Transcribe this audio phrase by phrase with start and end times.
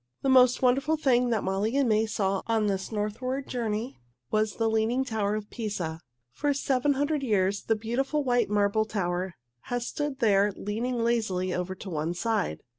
[0.23, 3.99] The most wonderful thing which Molly and May saw on this northward journey
[4.31, 5.99] was the Leaning Tower at Pisa.
[6.31, 9.35] For seven hundred years the beautiful white marble tower
[9.65, 12.63] has stood there leaning lazily over to one side.